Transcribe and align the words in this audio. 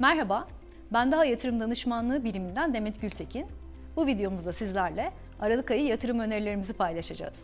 Merhaba, 0.00 0.46
ben 0.92 1.12
Daha 1.12 1.24
Yatırım 1.24 1.60
Danışmanlığı 1.60 2.24
biriminden 2.24 2.74
Demet 2.74 3.00
Gültekin. 3.00 3.46
Bu 3.96 4.06
videomuzda 4.06 4.52
sizlerle 4.52 5.12
Aralık 5.40 5.70
ayı 5.70 5.84
yatırım 5.84 6.20
önerilerimizi 6.20 6.72
paylaşacağız. 6.72 7.34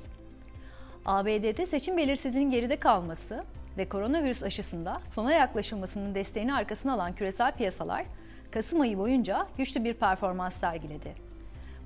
ABD'de 1.07 1.66
seçim 1.66 1.96
belirsizliğinin 1.96 2.50
geride 2.50 2.77
kalması 2.77 3.45
ve 3.79 3.89
koronavirüs 3.89 4.43
aşısında 4.43 5.00
sona 5.12 5.32
yaklaşılmasının 5.32 6.14
desteğini 6.14 6.55
arkasına 6.55 6.93
alan 6.93 7.14
küresel 7.14 7.53
piyasalar 7.53 8.07
Kasım 8.50 8.80
ayı 8.80 8.98
boyunca 8.98 9.46
güçlü 9.59 9.84
bir 9.84 9.95
performans 9.95 10.54
sergiledi. 10.54 11.25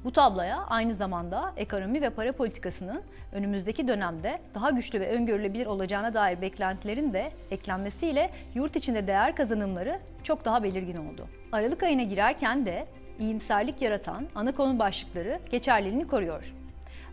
Bu 0.05 0.13
tabloya 0.13 0.65
aynı 0.67 0.95
zamanda 0.95 1.53
ekonomi 1.57 2.03
ve 2.03 2.11
para 2.11 2.33
politikasının 2.33 3.03
önümüzdeki 3.33 3.89
dönemde 3.89 4.41
daha 4.55 4.71
güçlü 4.71 5.01
ve 5.01 5.09
öngörülebilir 5.09 5.67
olacağına 5.67 6.15
dair 6.15 6.41
beklentilerin 6.41 7.13
de 7.13 7.33
eklenmesiyle 7.51 8.31
yurt 8.55 8.77
içinde 8.77 9.07
değer 9.07 9.37
kazanımları 9.37 10.01
çok 10.23 10.45
daha 10.45 10.63
belirgin 10.63 10.97
oldu. 10.97 11.27
Aralık 11.53 11.83
ayına 11.83 12.03
girerken 12.03 12.67
de 12.67 12.87
iyimserlik 13.19 13.83
yaratan 13.83 14.27
ana 14.35 14.53
konu 14.53 14.79
başlıkları 14.79 15.39
geçerliliğini 15.51 16.07
koruyor. 16.07 16.55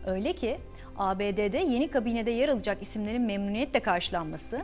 Öyle 0.06 0.32
ki 0.32 0.58
ABD'de 0.98 1.58
yeni 1.58 1.88
kabinede 1.88 2.30
yer 2.30 2.48
alacak 2.48 2.82
isimlerin 2.82 3.22
memnuniyetle 3.22 3.80
karşılanması, 3.80 4.62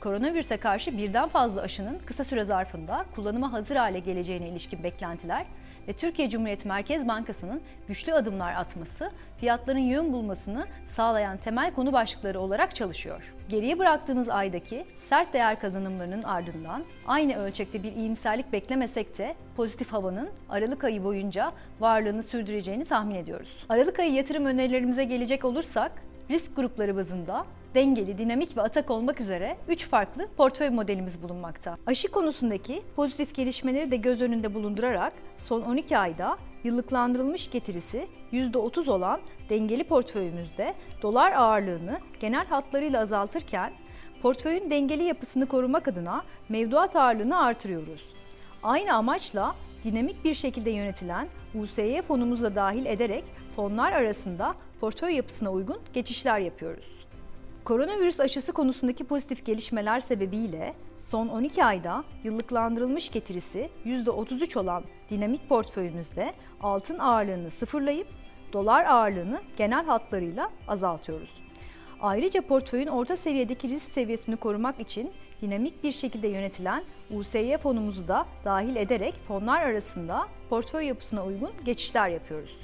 koronavirüse 0.00 0.56
karşı 0.56 0.98
birden 0.98 1.28
fazla 1.28 1.60
aşının 1.60 1.98
kısa 2.06 2.24
süre 2.24 2.44
zarfında 2.44 3.04
kullanıma 3.14 3.52
hazır 3.52 3.76
hale 3.76 3.98
geleceğine 3.98 4.48
ilişkin 4.48 4.82
beklentiler 4.82 5.46
ve 5.88 5.92
Türkiye 5.92 6.30
Cumhuriyet 6.30 6.64
Merkez 6.64 7.08
Bankası'nın 7.08 7.60
güçlü 7.88 8.14
adımlar 8.14 8.54
atması, 8.54 9.10
fiyatların 9.38 9.78
yön 9.78 10.12
bulmasını 10.12 10.66
sağlayan 10.92 11.36
temel 11.36 11.74
konu 11.74 11.92
başlıkları 11.92 12.40
olarak 12.40 12.74
çalışıyor. 12.76 13.34
Geriye 13.48 13.78
bıraktığımız 13.78 14.28
aydaki 14.28 14.84
sert 15.08 15.32
değer 15.32 15.60
kazanımlarının 15.60 16.22
ardından 16.22 16.84
aynı 17.06 17.36
ölçekte 17.36 17.82
bir 17.82 17.92
iyimserlik 17.92 18.52
beklemesek 18.52 19.18
de 19.18 19.34
pozitif 19.56 19.92
havanın 19.92 20.28
Aralık 20.48 20.84
ayı 20.84 21.04
boyunca 21.04 21.52
varlığını 21.80 22.22
sürdüreceğini 22.22 22.84
tahmin 22.84 23.14
ediyoruz. 23.14 23.64
Aralık 23.68 23.98
ayı 23.98 24.12
yatırım 24.12 24.46
önerilerimize 24.46 25.04
gelecek 25.04 25.44
olursak 25.44 25.92
risk 26.30 26.56
grupları 26.56 26.96
bazında 26.96 27.46
dengeli, 27.74 28.18
dinamik 28.18 28.56
ve 28.56 28.62
atak 28.62 28.90
olmak 28.90 29.20
üzere 29.20 29.56
3 29.68 29.88
farklı 29.88 30.28
portföy 30.36 30.70
modelimiz 30.70 31.22
bulunmakta. 31.22 31.76
Aşı 31.86 32.08
konusundaki 32.10 32.82
pozitif 32.96 33.34
gelişmeleri 33.34 33.90
de 33.90 33.96
göz 33.96 34.20
önünde 34.20 34.54
bulundurarak 34.54 35.12
son 35.38 35.62
12 35.62 35.98
ayda 35.98 36.38
yıllıklandırılmış 36.64 37.50
getirisi 37.50 38.06
%30 38.32 38.90
olan 38.90 39.20
dengeli 39.48 39.84
portföyümüzde 39.84 40.74
dolar 41.02 41.32
ağırlığını 41.32 41.98
genel 42.20 42.46
hatlarıyla 42.46 43.00
azaltırken 43.00 43.72
portföyün 44.22 44.70
dengeli 44.70 45.04
yapısını 45.04 45.46
korumak 45.46 45.88
adına 45.88 46.22
mevduat 46.48 46.96
ağırlığını 46.96 47.38
artırıyoruz. 47.38 48.04
Aynı 48.62 48.94
amaçla 48.94 49.54
dinamik 49.84 50.24
bir 50.24 50.34
şekilde 50.34 50.70
yönetilen 50.70 51.28
USY 51.54 52.00
fonumuzu 52.00 52.44
da 52.44 52.54
dahil 52.54 52.86
ederek 52.86 53.24
fonlar 53.56 53.92
arasında 53.92 54.54
portföy 54.80 55.12
yapısına 55.12 55.50
uygun 55.50 55.78
geçişler 55.92 56.38
yapıyoruz. 56.38 57.00
Koronavirüs 57.64 58.20
aşısı 58.20 58.52
konusundaki 58.52 59.04
pozitif 59.04 59.46
gelişmeler 59.46 60.00
sebebiyle 60.00 60.74
son 61.00 61.28
12 61.28 61.64
ayda 61.64 62.04
yıllıklandırılmış 62.24 63.10
getirisi 63.10 63.70
%33 63.86 64.58
olan 64.58 64.84
dinamik 65.10 65.48
portföyümüzde 65.48 66.32
altın 66.62 66.98
ağırlığını 66.98 67.50
sıfırlayıp 67.50 68.06
dolar 68.52 68.84
ağırlığını 68.84 69.40
genel 69.56 69.84
hatlarıyla 69.84 70.50
azaltıyoruz. 70.68 71.30
Ayrıca 72.02 72.40
portföyün 72.40 72.86
orta 72.86 73.16
seviyedeki 73.16 73.68
risk 73.68 73.92
seviyesini 73.92 74.36
korumak 74.36 74.80
için 74.80 75.10
dinamik 75.42 75.84
bir 75.84 75.92
şekilde 75.92 76.28
yönetilen 76.28 76.84
USY 77.10 77.56
fonumuzu 77.56 78.08
da 78.08 78.26
dahil 78.44 78.76
ederek 78.76 79.14
fonlar 79.14 79.60
arasında 79.62 80.28
portföy 80.50 80.84
yapısına 80.84 81.24
uygun 81.24 81.50
geçişler 81.64 82.08
yapıyoruz. 82.08 82.58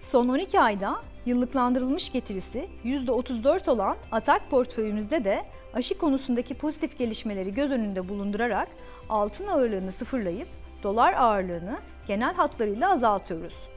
Son 0.00 0.28
12 0.28 0.60
ayda 0.60 1.02
yıllıklandırılmış 1.26 2.12
getirisi 2.12 2.68
%34 2.84 3.70
olan 3.70 3.96
Atak 4.12 4.50
portföyümüzde 4.50 5.24
de 5.24 5.42
aşı 5.74 5.98
konusundaki 5.98 6.54
pozitif 6.54 6.98
gelişmeleri 6.98 7.54
göz 7.54 7.70
önünde 7.70 8.08
bulundurarak 8.08 8.68
altın 9.08 9.46
ağırlığını 9.46 9.92
sıfırlayıp 9.92 10.48
dolar 10.82 11.12
ağırlığını 11.12 11.78
genel 12.06 12.34
hatlarıyla 12.34 12.92
azaltıyoruz. 12.92 13.71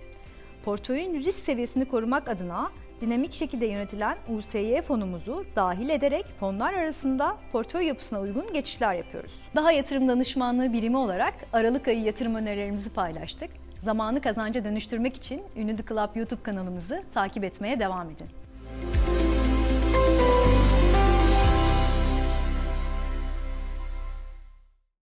Portföyün 0.66 1.16
risk 1.16 1.40
seviyesini 1.40 1.86
korumak 1.86 2.30
adına 2.30 2.72
dinamik 3.02 3.34
şekilde 3.34 3.66
yönetilen 3.66 4.18
USY 4.30 4.82
fonumuzu 4.82 5.46
dahil 5.56 5.90
ederek 5.90 6.26
fonlar 6.40 6.74
arasında 6.74 7.38
portföy 7.52 7.86
yapısına 7.86 8.20
uygun 8.20 8.54
geçişler 8.54 8.94
yapıyoruz. 8.94 9.32
Daha 9.56 9.72
yatırım 9.72 10.08
danışmanlığı 10.08 10.74
birimi 10.74 10.98
olarak 10.98 11.34
Aralık 11.54 11.88
ayı 11.88 12.02
yatırım 12.02 12.36
önerilerimizi 12.36 12.90
paylaştık. 12.90 13.50
Zamanı 13.84 14.22
kazanca 14.22 14.66
dönüştürmek 14.66 15.16
için 15.16 15.42
Ünlü 15.56 15.78
The 15.78 15.84
Club 15.90 16.16
YouTube 16.16 16.44
kanalımızı 16.44 17.04
takip 17.14 17.44
etmeye 17.44 17.80
devam 17.80 18.10
edin. 18.10 18.28